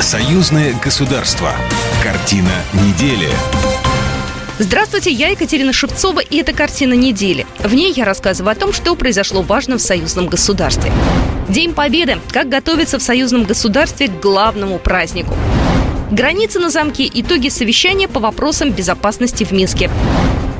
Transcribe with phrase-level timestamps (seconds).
[0.00, 1.52] Союзное государство.
[2.02, 3.28] Картина недели.
[4.58, 7.46] Здравствуйте, я Екатерина Шевцова, и это «Картина недели».
[7.58, 10.90] В ней я рассказываю о том, что произошло важно в союзном государстве.
[11.50, 12.18] День Победы.
[12.32, 15.34] Как готовиться в союзном государстве к главному празднику.
[16.10, 17.08] Границы на замке.
[17.12, 19.90] Итоги совещания по вопросам безопасности в Минске.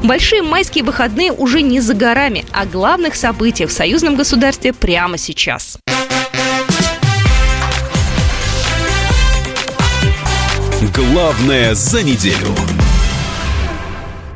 [0.02, 5.79] Большие майские выходные уже не за горами, а главных событиях в союзном государстве прямо сейчас.
[10.80, 12.54] Главное за неделю.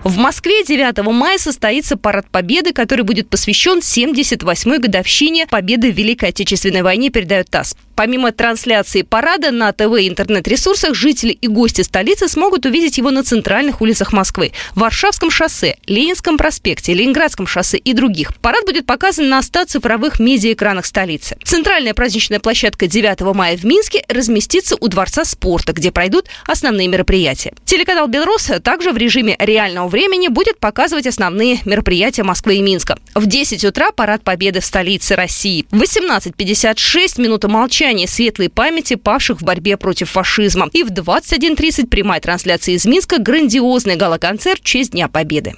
[0.04, 6.28] В Москве 9 мая состоится парад Победы, который будет посвящен 78-й годовщине Победы в Великой
[6.28, 7.74] Отечественной войне, передает ТАСС.
[7.96, 13.22] Помимо трансляции парада на ТВ и интернет-ресурсах, жители и гости столицы смогут увидеть его на
[13.22, 18.36] центральных улицах Москвы, Варшавском шоссе, Ленинском проспекте, Ленинградском шоссе и других.
[18.38, 21.38] Парад будет показан на 100 цифровых медиаэкранах столицы.
[21.44, 27.54] Центральная праздничная площадка 9 мая в Минске разместится у Дворца спорта, где пройдут основные мероприятия.
[27.64, 32.98] Телеканал «Белрос» также в режиме реального времени будет показывать основные мероприятия Москвы и Минска.
[33.14, 35.66] В 10 утра парад Победы в столице России.
[35.70, 40.68] В 18.56 минута молчания светлой памяти павших в борьбе против фашизма.
[40.72, 45.54] И в 21.30 прямая трансляция из Минска грандиозный галоконцерт в честь Дня Победы.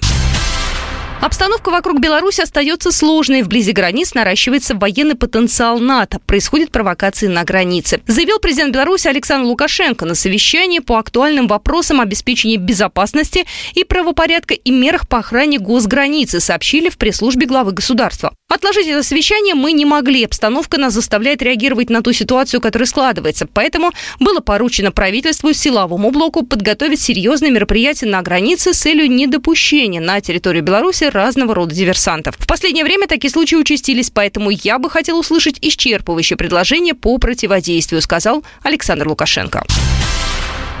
[1.19, 3.41] Обстановка вокруг Беларуси остается сложной.
[3.41, 6.19] Вблизи границ наращивается военный потенциал НАТО.
[6.27, 8.01] Происходят провокации на границе.
[8.05, 14.71] Заявил президент Беларуси Александр Лукашенко на совещании по актуальным вопросам обеспечения безопасности и правопорядка и
[14.71, 18.33] мерах по охране госграницы, сообщили в пресс-службе главы государства.
[18.49, 20.23] Отложить это совещание мы не могли.
[20.23, 23.45] Обстановка нас заставляет реагировать на ту ситуацию, которая складывается.
[23.45, 30.21] Поэтому было поручено правительству силовому блоку подготовить серьезные мероприятия на границе с целью недопущения на
[30.21, 32.35] территорию Беларуси разного рода диверсантов.
[32.39, 38.01] В последнее время такие случаи участились, поэтому я бы хотел услышать исчерпывающее предложение по противодействию,
[38.01, 39.65] сказал Александр Лукашенко.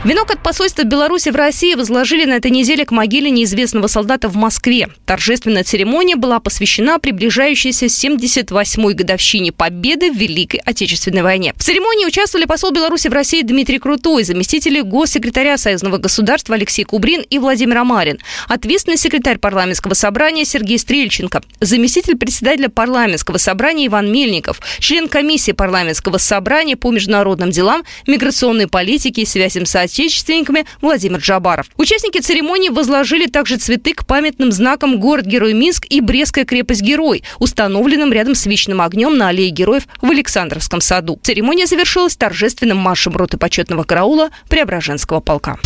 [0.07, 4.37] Венок от посольства Беларуси в России возложили на этой неделе к могиле неизвестного солдата в
[4.37, 4.87] Москве.
[5.05, 11.53] Торжественная церемония была посвящена приближающейся 78-й годовщине победы в Великой Отечественной войне.
[11.57, 17.25] В церемонии участвовали посол Беларуси в России Дмитрий Крутой, заместители госсекретаря Союзного государства Алексей Кубрин
[17.29, 24.61] и Владимир Амарин, ответственный секретарь парламентского собрания Сергей Стрельченко, заместитель председателя парламентского собрания Иван Мельников,
[24.79, 31.67] член комиссии парламентского собрания по международным делам, миграционной политике и связям с соотечественниками Владимир Джабаров.
[31.77, 38.35] Участники церемонии возложили также цветы к памятным знакам город-герой Минск и Брестская крепость-герой, установленным рядом
[38.35, 41.19] с вечным огнем на аллее героев в Александровском саду.
[41.23, 45.57] Церемония завершилась торжественным маршем роты почетного караула Преображенского полка.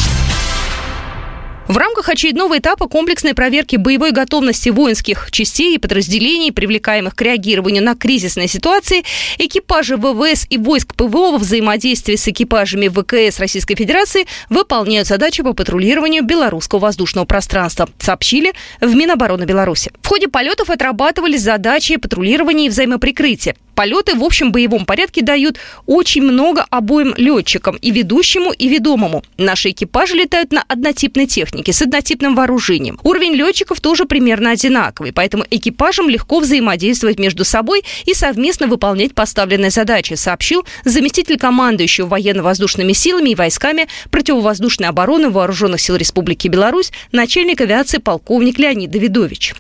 [1.71, 7.81] В рамках очередного этапа комплексной проверки боевой готовности воинских частей и подразделений, привлекаемых к реагированию
[7.81, 9.05] на кризисные ситуации,
[9.37, 15.53] экипажи ВВС и войск ПВО во взаимодействии с экипажами ВКС Российской Федерации выполняют задачи по
[15.53, 18.51] патрулированию белорусского воздушного пространства, сообщили
[18.81, 19.93] в Минобороны Беларуси.
[20.01, 23.55] В ходе полетов отрабатывались задачи патрулирования и взаимоприкрытия.
[23.81, 29.24] Полеты в общем боевом порядке дают очень много обоим летчикам, и ведущему, и ведомому.
[29.40, 33.00] Наши экипажи летают на однотипной технике, с однотипным вооружением.
[33.02, 39.72] Уровень летчиков тоже примерно одинаковый, поэтому экипажам легко взаимодействовать между собой и совместно выполнять поставленные
[39.72, 47.62] задачи, сообщил заместитель командующего военно-воздушными силами и войсками противовоздушной обороны Вооруженных сил Республики Беларусь начальник
[47.62, 49.56] авиации полковник Леонид Давидович.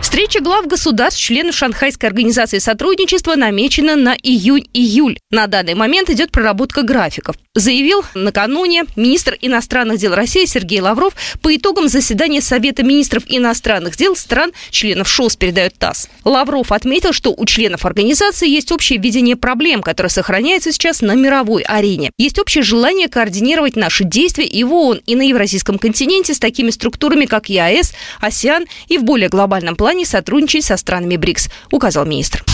[0.00, 5.18] Встреча глав государств, членов Шанхайской организации сотрудничества намечена на июнь-июль.
[5.30, 7.36] На данный момент идет проработка графиков.
[7.54, 14.14] Заявил накануне министр иностранных дел России Сергей Лавров по итогам заседания Совета министров иностранных дел
[14.14, 16.08] стран, членов ШОС, передает ТАСС.
[16.24, 21.62] Лавров отметил, что у членов организации есть общее видение проблем, которое сохраняется сейчас на мировой
[21.62, 22.10] арене.
[22.18, 26.70] Есть общее желание координировать наши действия и в ООН, и на Евразийском континенте с такими
[26.70, 32.44] структурами, как ЕАЭС, АСИАН и в более глобальном плане сотрудничать со странами БРИКС, указал министр.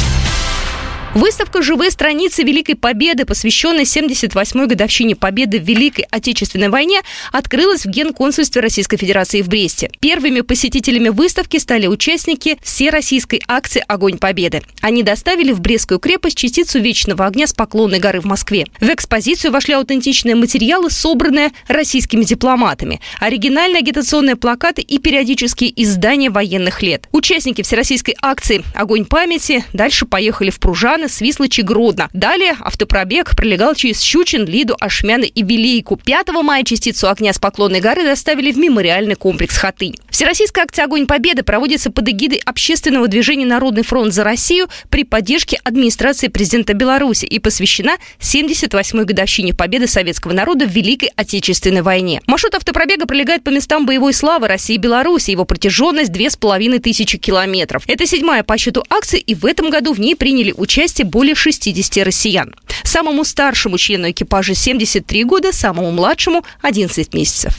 [1.15, 7.91] Выставка «Живые страницы Великой Победы», посвященная 78-й годовщине Победы в Великой Отечественной войне, открылась в
[7.91, 9.91] Генконсульстве Российской Федерации в Бресте.
[10.01, 14.63] Первыми посетителями выставки стали участники всероссийской акции «Огонь Победы».
[14.81, 18.67] Они доставили в Брестскую крепость частицу вечного огня с Поклонной горы в Москве.
[18.81, 26.81] В экспозицию вошли аутентичные материалы, собранные российскими дипломатами, оригинальные агитационные плакаты и периодические издания военных
[26.81, 27.07] лет.
[27.13, 32.09] Участники всероссийской акции «Огонь памяти» дальше поехали в Пружан, Ивана, Свислочь и Гродно.
[32.13, 35.97] Далее автопробег пролегал через Щучин, Лиду, Ашмяны и Велейку.
[35.97, 39.97] 5 мая частицу огня с Поклонной горы доставили в мемориальный комплекс Хатынь.
[40.11, 45.59] Всероссийская акция «Огонь Победы» проводится под эгидой общественного движения «Народный фронт за Россию» при поддержке
[45.65, 52.21] администрации президента Беларуси и посвящена 78-й годовщине победы советского народа в Великой Отечественной войне.
[52.27, 55.31] Маршрут автопробега пролегает по местам боевой славы России и Беларуси.
[55.33, 57.83] Его протяженность 2500 километров.
[57.87, 62.05] Это седьмая по счету акция, и в этом году в ней приняли участие более 60
[62.05, 62.55] россиян.
[62.85, 67.55] Самому старшему члену экипажа 73 года, самому младшему 11 месяцев.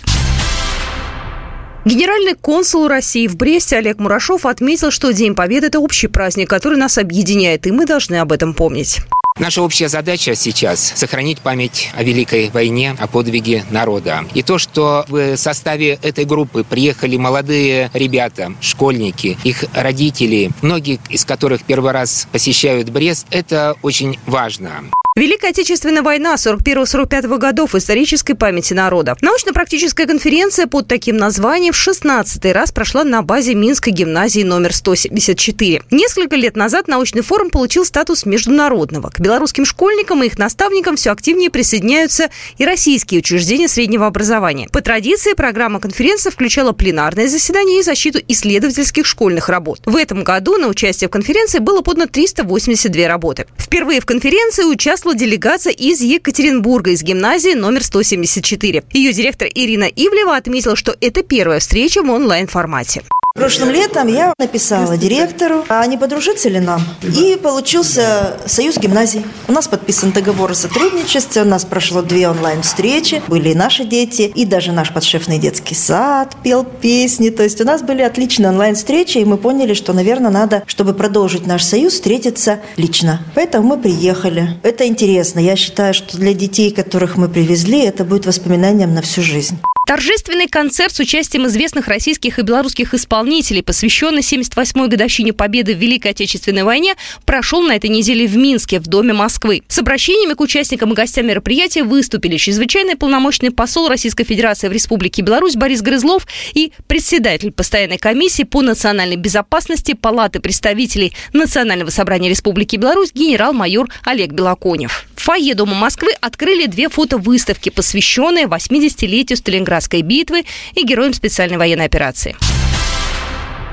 [1.86, 6.78] Генеральный консул России в Бресте Олег Мурашов отметил, что День Победы– это общий праздник, который
[6.78, 9.02] нас объединяет, и мы должны об этом помнить.
[9.40, 14.26] Наша общая задача сейчас– сохранить память о Великой войне, о подвиге народа.
[14.36, 21.26] И то, что в составе этой группы приехали молодые ребята, школьники, их родители, многие из
[21.26, 24.84] которых первый раз посещают Брест, это очень важно.
[25.16, 29.16] Великая Отечественная война 41-45 годов исторической памяти народа.
[29.22, 35.84] Научно-практическая конференция под таким названием в 16 раз прошла на базе Минской гимназии номер 174.
[35.92, 39.12] Несколько лет назад научный форум получил статус международного.
[39.12, 44.68] К белорусским школьникам и их наставникам все активнее присоединяются и российские учреждения среднего образования.
[44.72, 49.80] По традиции программа конференции включала пленарное заседание и защиту исследовательских школьных работ.
[49.86, 53.46] В этом году на участие в конференции было подано 382 работы.
[53.60, 58.84] Впервые в конференции участвовали участвовала делегация из Екатеринбурга, из гимназии номер 174.
[58.94, 63.04] Ее директор Ирина Ивлева отметила, что это первая встреча в онлайн-формате.
[63.36, 66.84] Прошлым летом я написала директору, а не подружиться ли нам?
[67.02, 69.26] И получился союз гимназий.
[69.48, 74.32] У нас подписан договор о сотрудничестве, у нас прошло две онлайн-встречи, были и наши дети,
[74.36, 77.32] и даже наш подшефный детский сад пел песни.
[77.32, 81.48] То есть у нас были отличные онлайн-встречи, и мы поняли, что, наверное, надо, чтобы продолжить
[81.48, 83.20] наш союз, встретиться лично.
[83.34, 84.58] Поэтому мы приехали.
[84.62, 85.40] Это интересно.
[85.40, 89.58] Я считаю, что для детей, которых мы привезли, это будет воспоминанием на всю жизнь.
[89.94, 96.14] Торжественный концерт с участием известных российских и белорусских исполнителей, посвященный 78-й годовщине победы в Великой
[96.14, 96.96] Отечественной войне,
[97.26, 99.62] прошел на этой неделе в Минске, в Доме Москвы.
[99.68, 105.22] С обращениями к участникам и гостям мероприятия выступили чрезвычайный полномочный посол Российской Федерации в Республике
[105.22, 106.26] Беларусь Борис Грызлов
[106.56, 114.32] и председатель постоянной комиссии по национальной безопасности Палаты представителей Национального собрания Республики Беларусь генерал-майор Олег
[114.32, 115.06] Белоконев.
[115.24, 120.44] Фойе Дома Москвы открыли две фотовыставки, посвященные 80-летию Сталинградской битвы
[120.76, 122.36] и героям специальной военной операции.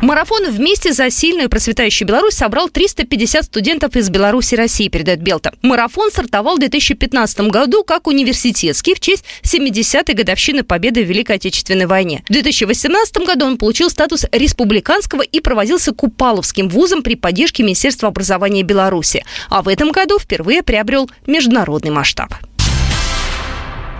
[0.03, 5.21] Марафон «Вместе за сильную и процветающую Беларусь» собрал 350 студентов из Беларуси и России, передает
[5.21, 5.53] Белта.
[5.61, 11.85] Марафон стартовал в 2015 году как университетский в честь 70-й годовщины победы в Великой Отечественной
[11.85, 12.23] войне.
[12.31, 18.63] В 2018 году он получил статус республиканского и проводился Купаловским вузом при поддержке Министерства образования
[18.63, 19.23] Беларуси.
[19.51, 22.33] А в этом году впервые приобрел международный масштаб.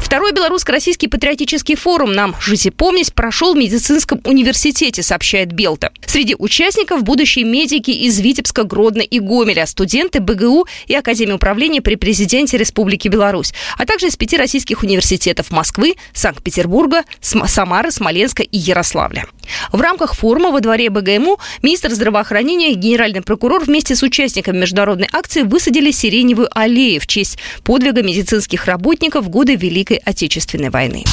[0.01, 5.93] Второй белорусско-российский патриотический форум «Нам и помнить» прошел в медицинском университете, сообщает Белта.
[6.05, 11.95] Среди участников будущие медики из Витебска, Гродно и Гомеля, студенты БГУ и Академии управления при
[11.95, 19.27] президенте Республики Беларусь, а также из пяти российских университетов Москвы, Санкт-Петербурга, Самары, Смоленска и Ярославля.
[19.73, 25.09] В рамках форума во дворе БГМУ министр здравоохранения и генеральный прокурор вместе с участниками международной
[25.13, 31.05] акции высадили сиреневую аллею в честь подвига медицинских работников в годы Великой Отечественной войны.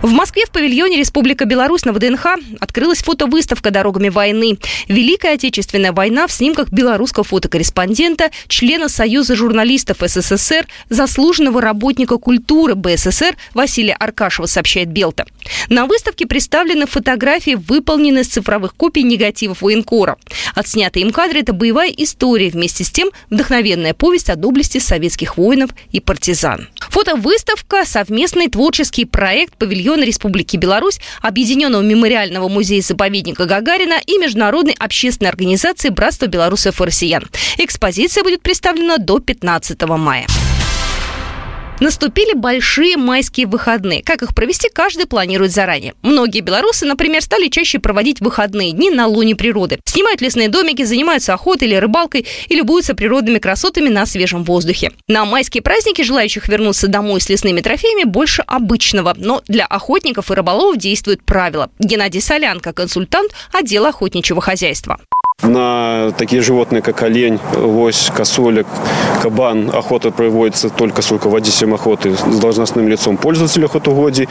[0.00, 2.26] В Москве в павильоне Республика Беларусь на ВДНХ
[2.60, 4.56] открылась фотовыставка «Дорогами войны».
[4.86, 13.36] Великая Отечественная война в снимках белорусского фотокорреспондента, члена Союза журналистов СССР, заслуженного работника культуры БССР
[13.54, 15.26] Василия Аркашева, сообщает Белта.
[15.68, 20.16] На выставке представлены фотографии, выполненные с цифровых копий негативов военкора.
[20.54, 25.70] Отснятые им кадры– это боевая история, вместе с тем вдохновенная повесть о доблести советских воинов
[25.90, 26.68] и партизан.
[26.90, 35.30] Фотовыставка– совместный творческий проект павильона региона Республики Беларусь, Объединенного мемориального музея-заповедника Гагарина и Международной общественной
[35.30, 37.24] организации «Братство белорусов и россиян».
[37.56, 40.26] Экспозиция будет представлена до 15 мая.
[41.80, 44.02] Наступили большие майские выходные.
[44.02, 45.94] Как их провести, каждый планирует заранее.
[46.02, 49.78] Многие белорусы, например, стали чаще проводить выходные дни на луне природы.
[49.84, 54.90] Снимают лесные домики, занимаются охотой или рыбалкой и любуются природными красотами на свежем воздухе.
[55.06, 59.14] На майские праздники желающих вернуться домой с лесными трофеями больше обычного.
[59.16, 61.70] Но для охотников и рыболовов действуют правила.
[61.78, 64.98] Геннадий Солянко, консультант отдела охотничьего хозяйства.
[65.48, 68.66] На такие животные, как олень, лось, косулек,
[69.22, 74.28] кабан, охота проводится только с руководителем охоты с должностным лицом пользователя охотугодий.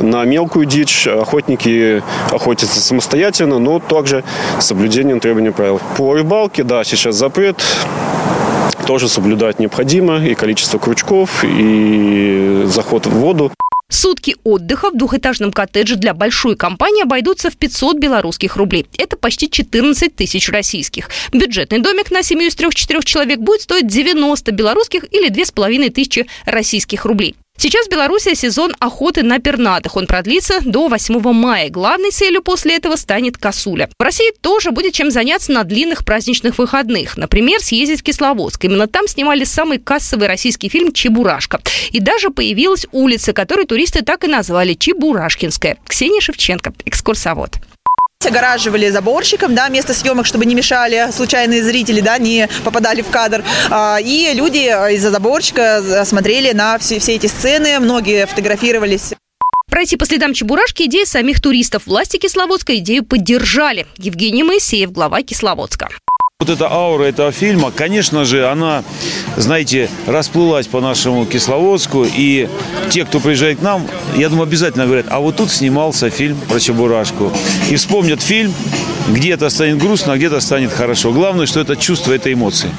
[0.00, 4.24] На мелкую дичь охотники охотятся самостоятельно, но также
[4.58, 5.80] с соблюдением требований правил.
[5.96, 7.62] По рыбалке, да, сейчас запрет
[8.86, 10.24] тоже соблюдать необходимо.
[10.24, 13.52] И количество крючков, и заход в воду.
[13.88, 18.86] Сутки отдыха в двухэтажном коттедже для большой компании обойдутся в 500 белорусских рублей.
[18.98, 21.08] Это почти 14 тысяч российских.
[21.32, 27.04] Бюджетный домик на семью из трех-четырех человек будет стоить 90 белорусских или 2,5 тысячи российских
[27.04, 27.36] рублей.
[27.58, 29.96] Сейчас в Беларуси сезон охоты на пернатых.
[29.96, 31.70] Он продлится до 8 мая.
[31.70, 33.88] Главной целью после этого станет косуля.
[33.98, 37.16] В России тоже будет чем заняться на длинных праздничных выходных.
[37.16, 38.64] Например, съездить в Кисловодск.
[38.64, 41.60] Именно там снимали самый кассовый российский фильм «Чебурашка».
[41.90, 45.78] И даже появилась улица, которую туристы так и назвали Чебурашкинская.
[45.86, 47.56] Ксения Шевченко, экскурсовод
[48.24, 53.44] огораживали заборщиком, да, место съемок, чтобы не мешали случайные зрители, да, не попадали в кадр.
[53.70, 59.14] А, и люди из-за заборчика смотрели на все, все эти сцены, многие фотографировались.
[59.70, 61.86] Пройти по следам Чебурашки идея самих туристов.
[61.86, 63.86] Власти Кисловодска идею поддержали.
[63.98, 65.88] Евгений Моисеев, глава Кисловодска.
[66.46, 68.84] Вот эта аура этого фильма, конечно же, она,
[69.36, 72.04] знаете, расплылась по нашему Кисловодску.
[72.04, 72.46] И
[72.90, 76.60] те, кто приезжает к нам, я думаю, обязательно говорят, а вот тут снимался фильм про
[76.60, 77.32] Чебурашку.
[77.70, 78.52] И вспомнят фильм,
[79.08, 81.10] где-то станет грустно, а где-то станет хорошо.
[81.10, 82.70] Главное, что это чувство, это эмоции.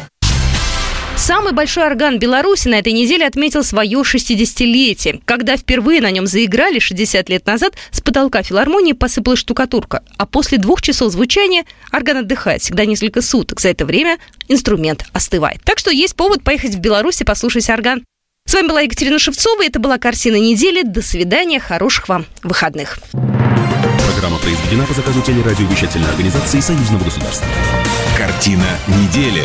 [1.27, 5.21] Самый большой орган Беларуси на этой неделе отметил свое 60-летие.
[5.25, 10.03] Когда впервые на нем заиграли 60 лет назад, с потолка филармонии посыпалась штукатурка.
[10.15, 13.59] А после двух часов звучания орган отдыхает всегда несколько суток.
[13.59, 15.61] За это время инструмент остывает.
[15.65, 18.05] Так что есть повод поехать в Беларусь и послушать орган.
[18.45, 19.65] С вами была Екатерина Шевцова.
[19.65, 20.83] Это была «Картина недели».
[20.83, 21.59] До свидания.
[21.59, 22.99] Хороших вам выходных.
[23.11, 27.45] Программа произведена по заказу телерадиовещательной организации Союзного государства.
[28.17, 29.43] «Картина недели».